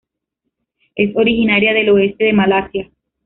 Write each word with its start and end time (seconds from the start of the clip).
Es 0.95 1.15
originaria 1.15 1.75
del 1.75 1.89
oeste 1.91 2.23
de 2.23 2.33
Malasia. 2.33 2.89